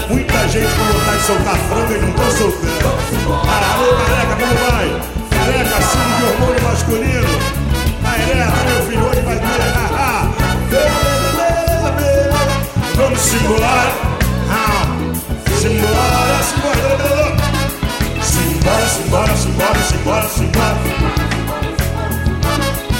Muita 0.10 0.48
gente 0.50 0.74
com 0.76 0.84
vontade 0.84 1.18
de 1.18 1.24
soltar 1.26 1.56
franga 1.56 1.94
e 1.94 2.02
não 2.02 2.10
estão 2.10 2.32
soltando. 2.32 3.32
Alô, 3.32 3.88
careca, 4.06 4.36
como 4.36 4.56
vai? 4.70 4.88
Careca, 5.30 5.78
símbolo 5.82 6.16
de 6.18 6.24
hormônio 6.26 6.64
masculino. 6.64 7.32
A 8.04 8.20
Ereta, 8.20 8.64
meu 8.66 8.82
filho, 8.88 9.06
hoje 9.06 9.22
vai 9.22 9.38
ter. 9.38 9.52
Vamos 12.96 13.34
embora. 13.34 13.92
Ah, 14.50 14.86
Simbora, 15.62 16.44
simbora. 16.44 16.92
Simbora, 18.22 18.88
simbora, 18.88 19.36
simbora, 19.36 19.80
simbora, 19.84 20.28
simbora. 20.30 20.78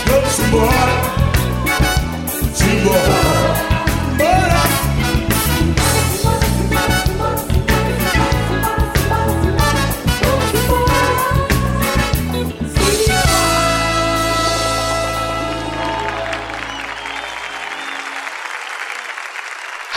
Vamos 0.08 0.40
embora. 0.40 0.96
Simbora. 2.54 3.41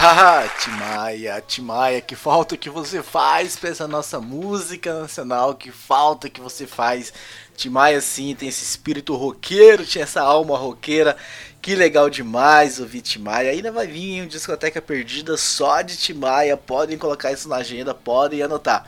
Haha, 0.07 0.47
Timaya, 0.59 1.41
Timaya, 1.41 1.99
que 1.99 2.15
falta 2.15 2.59
que 2.59 2.69
você 2.69 3.03
faz 3.03 3.57
pra 3.57 3.71
essa 3.71 3.89
nossa 3.89 4.21
música 4.21 5.01
nacional, 5.01 5.55
que 5.55 5.71
falta 5.71 6.29
que 6.29 6.43
você 6.43 6.67
faz. 6.67 7.11
Timaya 7.57 7.99
sim, 8.03 8.35
tem 8.35 8.51
esse 8.51 8.63
espírito 8.63 9.17
roqueiro, 9.17 9.87
tinha 9.87 10.05
essa 10.05 10.21
alma 10.21 10.59
roqueira. 10.59 11.17
Que 11.63 11.75
legal 11.75 12.11
demais 12.11 12.79
ouvir 12.79 13.01
Timaya. 13.01 13.51
Ainda 13.51 13.73
vai 13.73 13.87
vir 13.87 14.21
um 14.21 14.27
discoteca 14.27 14.83
perdida 14.83 15.39
só 15.39 15.81
de 15.81 15.97
Timaya. 15.97 16.55
Podem 16.55 16.99
colocar 16.99 17.33
isso 17.33 17.49
na 17.49 17.57
agenda, 17.57 17.95
podem 17.95 18.43
anotar. 18.43 18.87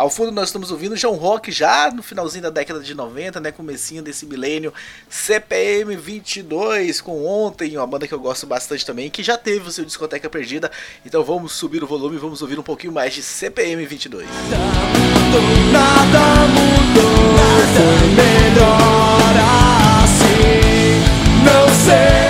Ao 0.00 0.08
fundo 0.08 0.32
nós 0.32 0.48
estamos 0.48 0.70
ouvindo 0.70 0.96
João 0.96 1.14
Rock 1.14 1.52
já 1.52 1.90
no 1.90 2.02
finalzinho 2.02 2.44
da 2.44 2.48
década 2.48 2.80
de 2.80 2.94
90, 2.94 3.38
né, 3.38 3.52
comecinho 3.52 4.02
desse 4.02 4.24
milênio, 4.24 4.72
CPM 5.10 5.94
22 5.94 7.02
com 7.02 7.22
Ontem, 7.26 7.76
uma 7.76 7.86
banda 7.86 8.08
que 8.08 8.14
eu 8.14 8.18
gosto 8.18 8.46
bastante 8.46 8.86
também, 8.86 9.10
que 9.10 9.22
já 9.22 9.36
teve 9.36 9.68
o 9.68 9.70
seu 9.70 9.84
discoteca 9.84 10.30
perdida. 10.30 10.70
Então 11.04 11.22
vamos 11.22 11.52
subir 11.52 11.84
o 11.84 11.86
volume, 11.86 12.16
vamos 12.16 12.40
ouvir 12.40 12.58
um 12.58 12.62
pouquinho 12.62 12.94
mais 12.94 13.12
de 13.12 13.22
CPM 13.22 13.84
22. 13.84 14.26
Nada 15.70 16.46
mudou, 16.48 17.34
nada 17.34 17.84
melhor 18.16 19.34
assim. 20.02 21.44
Não 21.44 21.68
sei 21.84 22.29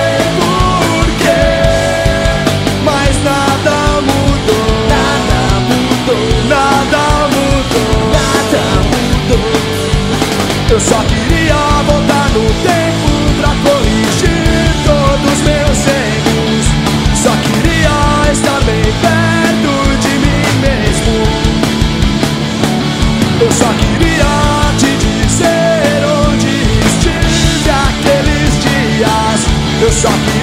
Eu 30.02 30.39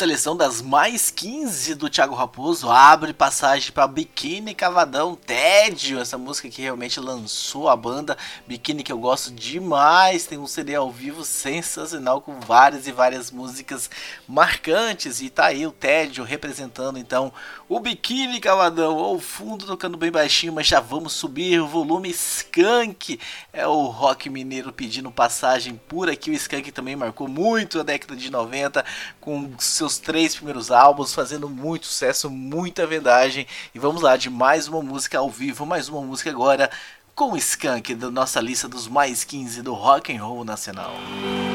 seleção 0.00 0.34
das 0.34 0.62
mais 0.62 1.10
15 1.10 1.74
do 1.74 1.90
Thiago 1.90 2.14
Raposo 2.14 2.70
abre 2.70 3.12
passagem 3.12 3.70
para 3.70 3.86
Biquíni 3.86 4.54
Cavadão. 4.54 5.14
Tédio, 5.14 6.00
essa 6.00 6.16
música 6.16 6.48
que 6.48 6.62
realmente 6.62 6.98
lançou 6.98 7.68
a 7.68 7.76
banda. 7.76 8.16
Biquíni 8.46 8.82
que 8.82 8.90
eu 8.90 8.98
gosto 8.98 9.30
demais, 9.30 10.24
tem 10.24 10.38
um 10.38 10.46
CD 10.46 10.74
ao 10.74 10.90
vivo 10.90 11.22
sensacional 11.22 12.22
com 12.22 12.40
várias 12.40 12.86
e 12.86 12.92
várias 12.92 13.30
músicas 13.30 13.90
marcantes. 14.26 15.20
E 15.20 15.28
tá 15.28 15.44
aí 15.48 15.66
o 15.66 15.70
Tédio 15.70 16.24
representando 16.24 16.98
então 16.98 17.30
o 17.68 17.78
Biquíni 17.78 18.40
Cavadão 18.40 18.96
ao 18.96 19.18
fundo 19.18 19.66
tocando 19.66 19.98
bem 19.98 20.10
baixinho, 20.10 20.54
mas 20.54 20.66
já 20.66 20.80
vamos 20.80 21.12
subir 21.12 21.60
o 21.60 21.68
volume. 21.68 22.08
Skank, 22.08 23.20
é 23.52 23.66
o 23.66 23.84
rock 23.84 24.30
mineiro 24.30 24.72
pedindo 24.72 25.10
passagem 25.12 25.78
por 25.88 26.08
aqui, 26.08 26.30
o 26.30 26.34
Skank 26.34 26.72
também 26.72 26.96
marcou 26.96 27.28
muito 27.28 27.78
a 27.80 27.82
década 27.82 28.16
de 28.16 28.30
90 28.30 28.82
com 29.20 29.50
seus 29.58 29.89
três 29.98 30.34
primeiros 30.34 30.70
álbuns, 30.70 31.14
fazendo 31.14 31.48
muito 31.48 31.86
sucesso, 31.86 32.30
muita 32.30 32.86
vendagem. 32.86 33.46
E 33.74 33.78
vamos 33.78 34.02
lá 34.02 34.16
de 34.16 34.30
mais 34.30 34.68
uma 34.68 34.82
música 34.82 35.18
ao 35.18 35.30
vivo, 35.30 35.66
mais 35.66 35.88
uma 35.88 36.00
música 36.00 36.30
agora 36.30 36.70
com 37.14 37.32
o 37.32 37.36
Skank 37.36 37.94
da 37.94 38.10
nossa 38.10 38.40
lista 38.40 38.68
dos 38.68 38.88
mais 38.88 39.24
15 39.24 39.62
do 39.62 39.74
rock 39.74 40.16
and 40.16 40.22
roll 40.22 40.44
nacional. 40.44 40.92
Assim 40.92 41.49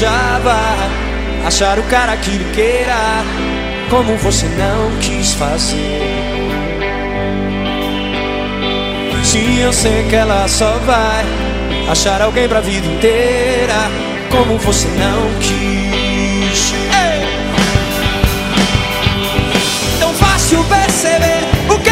vai 0.00 1.46
achar 1.46 1.78
o 1.78 1.82
cara 1.84 2.16
que 2.16 2.30
lhe 2.30 2.44
queira, 2.52 2.96
como 3.90 4.16
você 4.16 4.46
não 4.46 4.98
quis 5.00 5.34
fazer. 5.34 6.00
Sim, 9.22 9.60
eu 9.60 9.72
sei 9.72 10.04
que 10.08 10.16
ela 10.16 10.48
só 10.48 10.78
vai 10.78 11.24
achar 11.90 12.22
alguém 12.22 12.48
pra 12.48 12.60
vida 12.60 12.86
inteira, 12.86 13.90
como 14.30 14.58
você 14.58 14.88
não 14.88 15.38
quis. 15.40 16.72
Ei! 16.72 17.26
Tão 20.00 20.14
fácil 20.14 20.64
perceber 20.64 21.44
o 21.68 21.78
quê? 21.78 21.90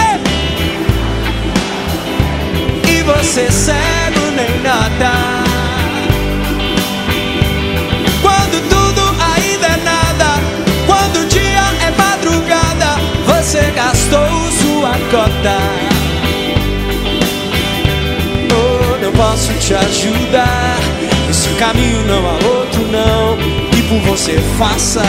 E 2.88 3.02
você 3.02 3.50
cego 3.50 4.30
nem 4.34 4.60
nada. 4.60 5.29
Oh, 18.52 18.96
não 19.02 19.10
posso 19.12 19.52
te 19.54 19.74
ajudar. 19.74 20.78
Esse 21.28 21.48
caminho 21.58 22.06
não 22.06 22.24
há 22.28 22.34
outro, 22.34 22.86
não. 22.92 23.36
E 23.76 23.82
por 23.82 23.98
você 24.08 24.38
faça. 24.56 25.02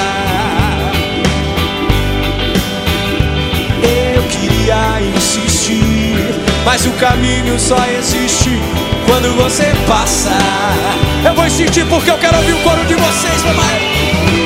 Eu 3.83 4.23
queria 4.23 5.01
insistir, 5.15 6.15
mas 6.65 6.83
o 6.87 6.91
caminho 6.93 7.59
só 7.59 7.77
existe 7.99 8.59
quando 9.05 9.35
você 9.35 9.71
passa. 9.87 10.31
Eu 11.23 11.35
vou 11.35 11.45
insistir 11.45 11.85
porque 11.85 12.09
eu 12.09 12.17
quero 12.17 12.37
ouvir 12.37 12.53
o 12.53 12.63
coro 12.63 12.83
de 12.85 12.95
vocês, 12.95 13.43
mamãe. 13.43 14.40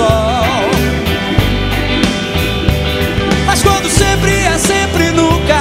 Sol. 0.00 0.70
Mas 3.46 3.62
quando 3.62 3.88
sempre 3.88 4.32
é 4.54 4.56
sempre 4.58 5.10
nunca, 5.10 5.58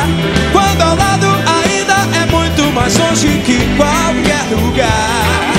quando 0.51 0.81
ao 0.81 0.95
lado 0.95 1.27
ainda 1.57 1.97
é 2.21 2.25
muito 2.31 2.63
mais 2.73 2.95
longe 2.97 3.41
que 3.45 3.57
qualquer 3.77 4.45
lugar. 4.63 5.53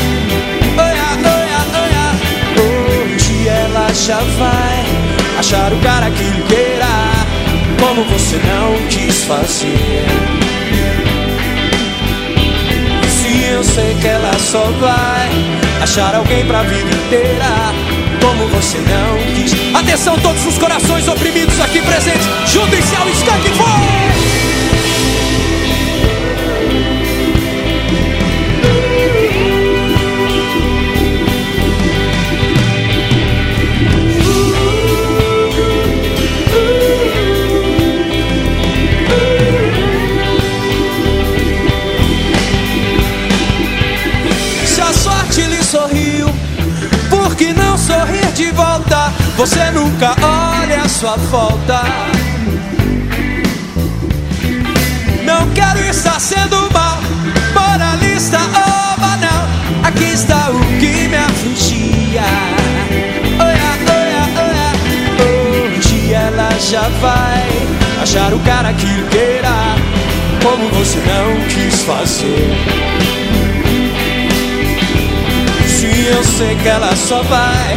Oia, 0.86 1.08
oia, 1.36 1.60
oia, 1.82 2.06
hoje 2.62 3.48
ela 3.48 3.92
já 3.92 4.20
vai 4.38 4.84
achar 5.38 5.72
o 5.72 5.78
cara 5.78 6.10
que 6.10 6.22
lhe 6.22 6.42
queira, 6.42 6.94
como 7.80 8.04
você 8.04 8.36
não 8.36 8.88
quis 8.88 9.24
fazer. 9.24 10.06
Se 13.08 13.44
eu 13.52 13.62
sei 13.62 13.94
que 14.00 14.06
ela 14.06 14.32
só 14.38 14.64
vai 14.80 15.28
achar 15.82 16.14
alguém 16.14 16.44
pra 16.46 16.62
vida 16.62 16.90
inteira, 16.90 17.52
como 18.20 18.46
você 18.48 18.78
não 18.78 19.34
quis. 19.34 19.52
Atenção, 19.74 20.18
todos 20.18 20.44
os 20.46 20.58
corações 20.58 21.08
oprimidos 21.08 21.60
aqui 21.60 21.80
presentes, 21.82 22.26
juntem-se 22.46 22.94
ao 22.96 23.08
Skank 23.08 23.48
Boy! 23.50 24.39
De 48.41 48.51
volta? 48.53 49.12
Você 49.36 49.70
nunca 49.72 50.16
olha 50.22 50.82
a 50.82 50.88
sua 50.88 51.18
falta. 51.30 51.82
Não 55.22 55.51
quero 55.51 55.80
estar 55.80 56.18
sendo 56.18 56.57
mal, 56.72 56.99
moralista 57.55 58.38
ou 58.38 58.99
banal. 58.99 59.45
Aqui 59.84 60.05
está 60.05 60.51
o 60.51 60.59
que 60.78 61.09
me 61.09 61.16
afligia. 61.16 62.22
Oia, 63.47 63.72
oia, 63.99 64.24
oia. 64.47 64.70
Hoje 65.76 66.14
ela 66.14 66.51
já 66.59 66.88
vai 67.03 67.47
achar 68.03 68.32
o 68.32 68.38
cara 68.41 68.72
que 68.72 69.03
queira, 69.11 69.53
como 70.43 70.66
você 70.70 70.99
não 71.01 71.47
quis 71.49 71.82
fazer. 71.82 72.99
Eu 76.11 76.24
sei 76.24 76.56
que 76.56 76.68
ela 76.68 76.94
só 76.96 77.22
vai 77.22 77.76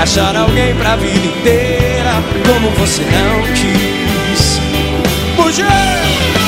achar 0.00 0.36
alguém 0.36 0.74
pra 0.74 0.96
vida 0.96 1.26
inteira, 1.26 2.12
como 2.46 2.70
você 2.72 3.02
não 3.02 3.42
quis. 3.54 4.60
Mulher! 5.36 6.39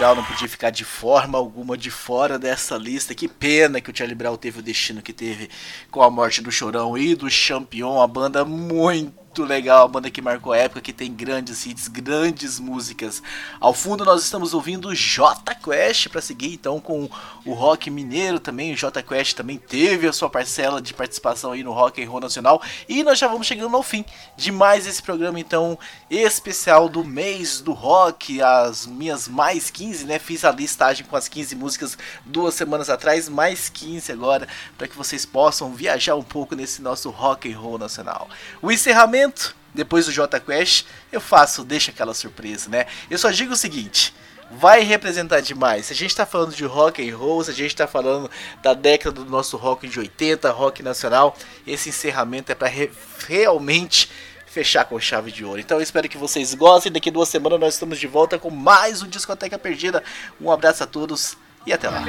Brown 0.00 0.14
não 0.14 0.24
podia 0.24 0.48
ficar 0.48 0.70
de 0.70 0.82
forma 0.82 1.36
alguma 1.36 1.76
de 1.76 1.90
fora 1.90 2.38
dessa 2.38 2.74
lista. 2.78 3.14
Que 3.14 3.28
pena 3.28 3.82
que 3.82 3.90
o 3.90 3.94
Charlie 3.94 4.14
Brown 4.14 4.34
teve 4.34 4.60
o 4.60 4.62
destino 4.62 5.02
que 5.02 5.12
teve 5.12 5.50
com 5.90 6.02
a 6.02 6.08
morte 6.08 6.40
do 6.40 6.50
Chorão 6.50 6.96
e 6.96 7.14
do 7.14 7.28
Champion, 7.28 8.00
a 8.00 8.06
banda 8.06 8.42
muito 8.42 9.12
legal, 9.38 9.84
a 9.84 9.88
banda 9.88 10.10
que 10.10 10.20
marcou 10.20 10.52
a 10.52 10.56
época, 10.56 10.80
que 10.80 10.92
tem 10.92 11.12
grandes 11.12 11.64
hits, 11.64 11.86
grandes 11.86 12.58
músicas. 12.58 13.22
Ao 13.60 13.72
fundo 13.72 14.04
nós 14.04 14.24
estamos 14.24 14.52
ouvindo 14.52 14.92
J 14.92 15.54
Quest 15.54 16.08
para 16.08 16.20
seguir 16.20 16.54
então 16.54 16.80
com 16.80 17.08
o 17.46 17.52
rock 17.52 17.88
mineiro 17.90 18.40
também. 18.40 18.72
O 18.72 18.76
J 18.76 19.00
Quest 19.02 19.36
também 19.36 19.56
teve 19.56 20.08
a 20.08 20.12
sua 20.12 20.28
parcela 20.28 20.82
de 20.82 20.92
participação 20.92 21.52
aí 21.52 21.62
no 21.62 21.72
Rock 21.72 22.02
and 22.02 22.10
Roll 22.10 22.20
Nacional 22.20 22.60
e 22.88 23.04
nós 23.04 23.20
já 23.20 23.28
vamos 23.28 23.46
chegando 23.46 23.76
ao 23.76 23.84
fim 23.84 24.04
de 24.36 24.50
mais 24.50 24.84
esse 24.84 25.00
programa 25.00 25.38
então 25.38 25.78
especial 26.10 26.88
do 26.88 27.04
mês 27.04 27.60
do 27.60 27.72
rock, 27.72 28.42
as 28.42 28.84
minhas 28.84 29.28
mais 29.28 29.70
15, 29.70 30.06
né? 30.06 30.18
Fiz 30.18 30.44
a 30.44 30.50
listagem 30.50 31.06
com 31.06 31.14
as 31.14 31.28
15 31.28 31.54
músicas 31.54 31.96
duas 32.26 32.54
semanas 32.54 32.90
atrás, 32.90 33.28
mais 33.28 33.68
15 33.68 34.10
agora, 34.10 34.48
para 34.76 34.88
que 34.88 34.96
vocês 34.96 35.24
possam 35.24 35.72
viajar 35.72 36.16
um 36.16 36.22
pouco 36.22 36.56
nesse 36.56 36.82
nosso 36.82 37.10
rock 37.10 37.52
and 37.52 37.56
roll 37.56 37.78
nacional. 37.78 38.28
O 38.60 38.72
encerramento 38.72 39.19
depois 39.74 40.06
do 40.06 40.12
J 40.12 40.40
Quest, 40.40 40.86
eu 41.12 41.20
faço, 41.20 41.64
deixa 41.64 41.90
aquela 41.90 42.14
surpresa, 42.14 42.68
né? 42.68 42.86
Eu 43.08 43.18
só 43.18 43.30
digo 43.30 43.52
o 43.52 43.56
seguinte, 43.56 44.12
vai 44.50 44.82
representar 44.82 45.40
demais. 45.40 45.86
Se 45.86 45.92
a 45.92 45.96
gente 45.96 46.14
tá 46.14 46.26
falando 46.26 46.54
de 46.54 46.64
rock 46.64 47.08
and 47.08 47.16
roll, 47.16 47.44
se 47.44 47.50
a 47.50 47.54
gente 47.54 47.74
tá 47.74 47.86
falando 47.86 48.30
da 48.62 48.74
década 48.74 49.12
do 49.12 49.24
nosso 49.24 49.56
rock 49.56 49.86
de 49.88 49.98
80, 49.98 50.50
rock 50.50 50.82
nacional, 50.82 51.36
esse 51.66 51.88
encerramento 51.88 52.50
é 52.50 52.54
para 52.54 52.68
re 52.68 52.90
realmente 53.28 54.10
fechar 54.46 54.84
com 54.84 54.98
chave 54.98 55.30
de 55.30 55.44
ouro. 55.44 55.60
Então 55.60 55.78
eu 55.78 55.82
espero 55.82 56.08
que 56.08 56.18
vocês 56.18 56.52
gostem. 56.54 56.90
Daqui 56.90 57.10
duas 57.10 57.28
semanas 57.28 57.60
nós 57.60 57.74
estamos 57.74 57.98
de 57.98 58.08
volta 58.08 58.38
com 58.38 58.50
mais 58.50 59.02
um 59.02 59.06
Discoteca 59.06 59.56
Perdida. 59.58 60.02
Um 60.40 60.50
abraço 60.50 60.82
a 60.82 60.86
todos 60.86 61.36
e 61.64 61.72
até 61.72 61.88
lá. 61.88 62.02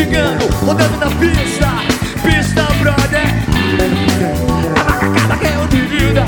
Chegando 0.00 0.46
Rodando 0.64 0.96
na 0.96 1.10
pista 1.16 1.68
Pista 2.22 2.62
brother. 2.80 3.26
A 4.76 4.84
macacada 4.84 5.34
reunida 5.34 6.24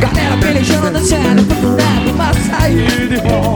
Galera 0.00 0.36
pelejando 0.38 0.90
dançando 0.90 1.44
Procurando 1.44 2.10
uma 2.12 2.32
saída 2.34 3.14
irmão 3.14 3.54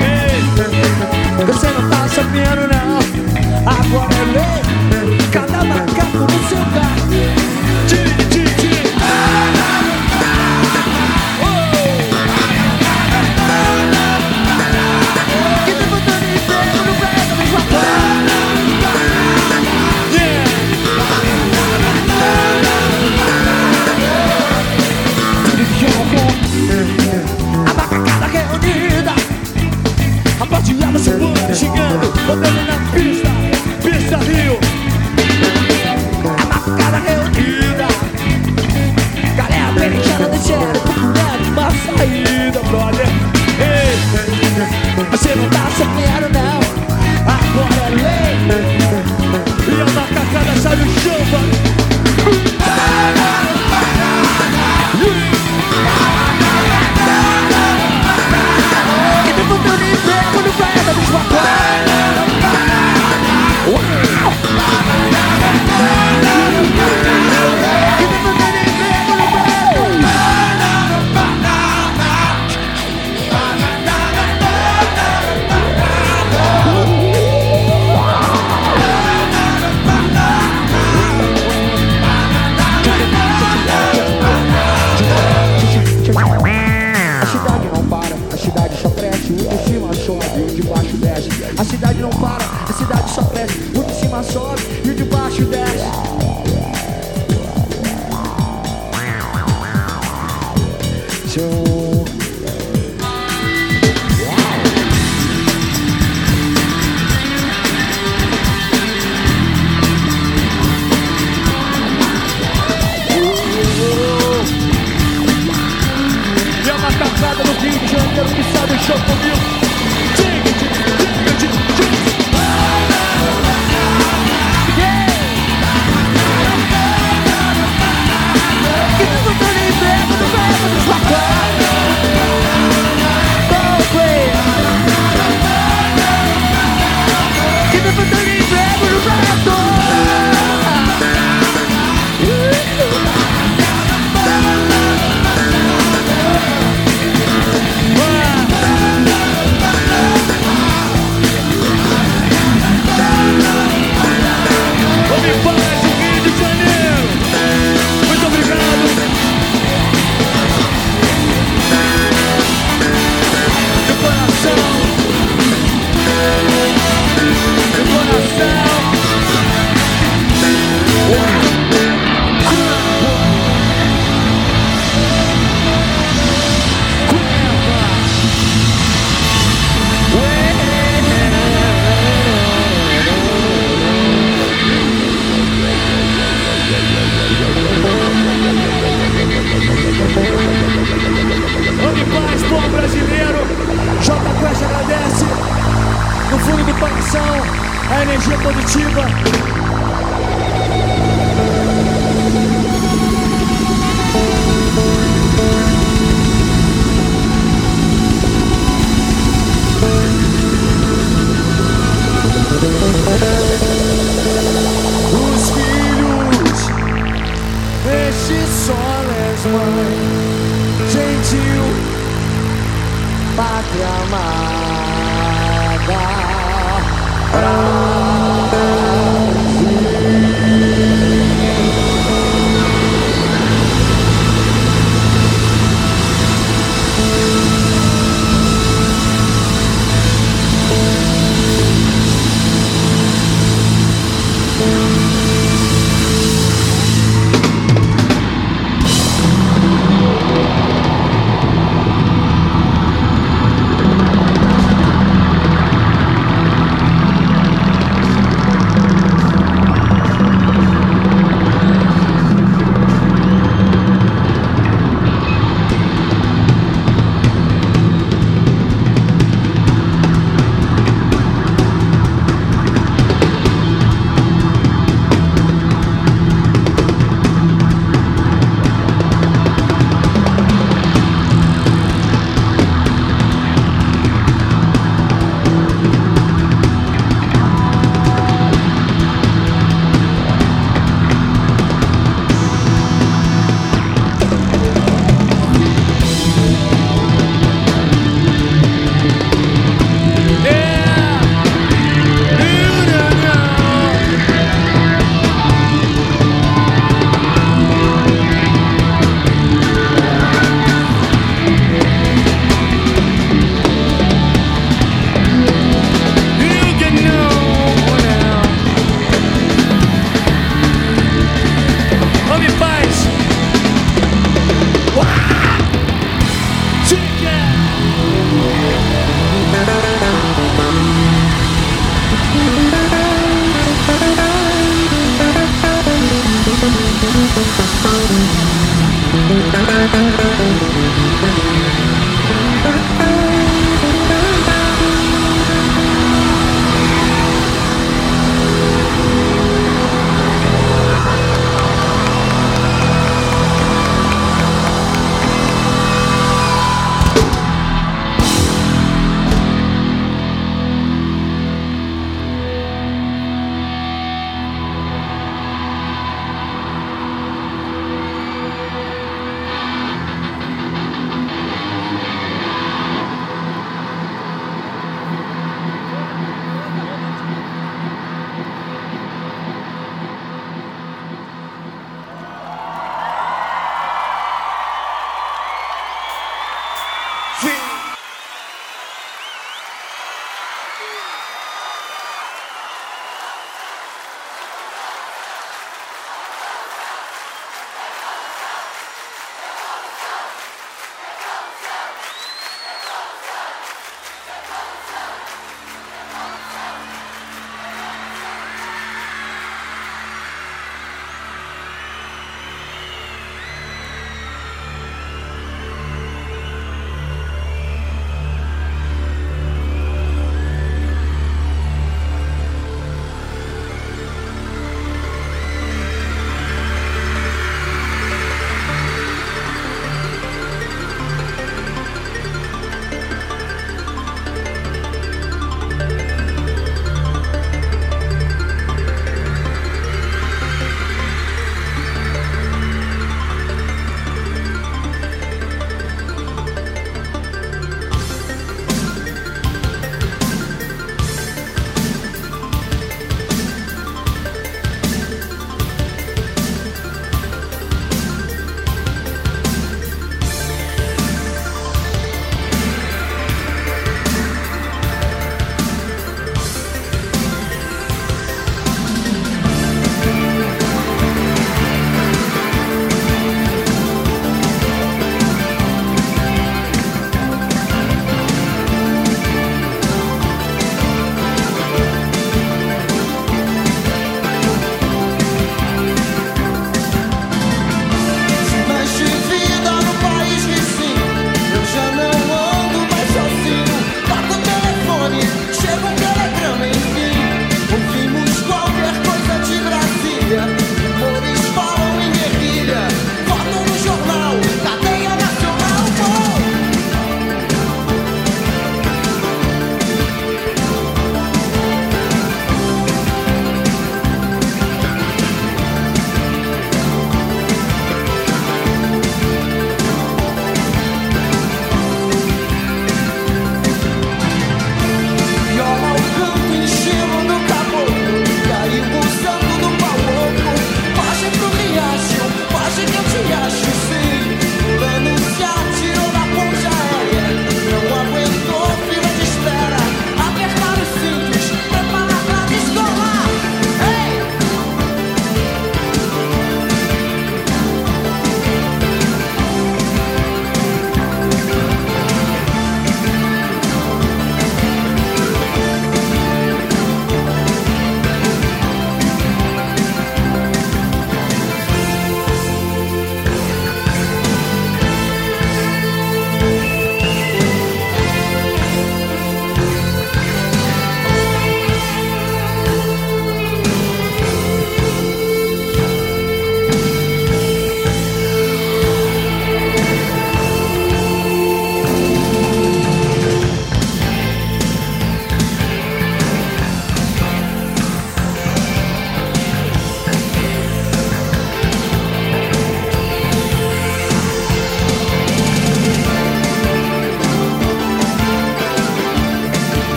Ei, 0.00 1.44
Você 1.46 1.66
não 1.66 1.88
tá 1.88 2.08
sabendo 2.08 2.68
não. 2.68 2.98
Agora 3.66 4.14
é 4.14 4.24
lei 4.32 4.63